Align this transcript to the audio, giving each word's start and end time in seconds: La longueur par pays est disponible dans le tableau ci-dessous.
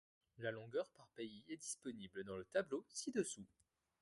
La 0.39 0.49
longueur 0.49 0.89
par 0.95 1.09
pays 1.09 1.43
est 1.47 1.57
disponible 1.57 2.23
dans 2.23 2.35
le 2.35 2.45
tableau 2.45 2.83
ci-dessous. 2.89 3.45